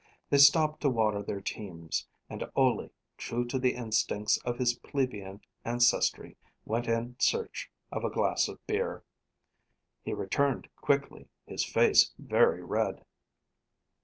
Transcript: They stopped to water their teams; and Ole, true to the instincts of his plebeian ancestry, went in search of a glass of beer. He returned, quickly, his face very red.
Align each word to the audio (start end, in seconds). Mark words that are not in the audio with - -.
They 0.31 0.39
stopped 0.39 0.81
to 0.81 0.89
water 0.89 1.21
their 1.21 1.41
teams; 1.41 2.07
and 2.27 2.43
Ole, 2.55 2.89
true 3.19 3.45
to 3.45 3.59
the 3.59 3.75
instincts 3.75 4.39
of 4.43 4.57
his 4.57 4.73
plebeian 4.73 5.41
ancestry, 5.63 6.37
went 6.65 6.87
in 6.87 7.17
search 7.19 7.69
of 7.91 8.03
a 8.03 8.09
glass 8.09 8.47
of 8.47 8.65
beer. 8.65 9.03
He 10.03 10.15
returned, 10.15 10.69
quickly, 10.75 11.27
his 11.45 11.63
face 11.63 12.13
very 12.17 12.63
red. 12.63 13.05